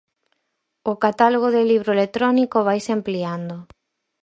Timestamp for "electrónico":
1.97-2.57